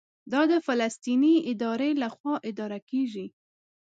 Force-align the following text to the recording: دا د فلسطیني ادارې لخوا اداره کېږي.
دا 0.31 0.41
د 0.51 0.53
فلسطیني 0.65 1.35
ادارې 1.51 1.91
لخوا 2.03 2.35
اداره 2.49 2.79
کېږي. 2.89 3.25